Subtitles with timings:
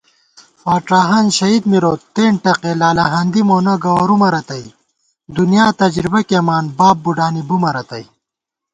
[0.61, 4.65] فاڄاہان شہید مِروت تېنٹقےلالہاندی مونہ گوَرُومہ رتئ
[4.99, 8.03] * دُنیا تجربہ کېئیمان باب بُڈانی بُمہ رتئ